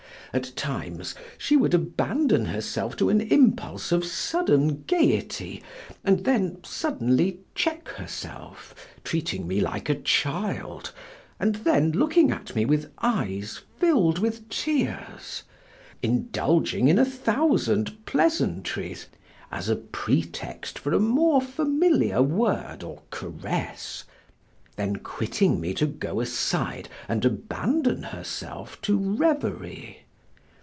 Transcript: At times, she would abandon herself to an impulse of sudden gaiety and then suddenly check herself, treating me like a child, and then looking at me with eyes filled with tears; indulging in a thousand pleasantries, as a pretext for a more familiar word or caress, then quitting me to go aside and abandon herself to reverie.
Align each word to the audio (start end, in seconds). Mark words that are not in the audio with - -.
At 0.33 0.55
times, 0.55 1.13
she 1.37 1.57
would 1.57 1.73
abandon 1.73 2.45
herself 2.45 2.95
to 2.95 3.09
an 3.09 3.19
impulse 3.19 3.91
of 3.91 4.05
sudden 4.05 4.83
gaiety 4.87 5.61
and 6.05 6.23
then 6.23 6.59
suddenly 6.63 7.41
check 7.53 7.89
herself, 7.89 8.73
treating 9.03 9.45
me 9.45 9.59
like 9.59 9.89
a 9.89 9.95
child, 9.99 10.93
and 11.37 11.55
then 11.55 11.91
looking 11.91 12.31
at 12.31 12.55
me 12.55 12.63
with 12.63 12.93
eyes 12.99 13.59
filled 13.77 14.19
with 14.19 14.47
tears; 14.47 15.43
indulging 16.01 16.87
in 16.87 16.97
a 16.97 17.03
thousand 17.03 18.05
pleasantries, 18.05 19.07
as 19.51 19.67
a 19.67 19.75
pretext 19.75 20.79
for 20.79 20.93
a 20.93 20.99
more 21.01 21.41
familiar 21.41 22.21
word 22.21 22.83
or 22.83 23.01
caress, 23.09 24.05
then 24.77 24.95
quitting 24.95 25.59
me 25.59 25.73
to 25.73 25.85
go 25.85 26.21
aside 26.21 26.87
and 27.09 27.25
abandon 27.25 28.01
herself 28.01 28.81
to 28.81 28.97
reverie. 28.97 29.97